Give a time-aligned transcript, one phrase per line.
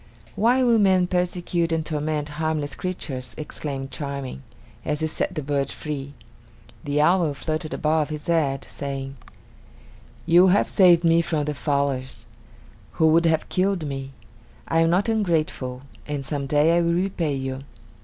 [0.35, 4.41] "Why will men persecute and torment harmless creatures!" exclaimed Charming,
[4.83, 6.15] as he set the bird free.
[6.83, 9.15] The owl fluttered above his head, saying:
[10.25, 12.25] "You have saved me from the fowlers,
[12.93, 14.13] who would have killed me.
[14.67, 17.59] I am not ungrateful, and some day I will repay you!"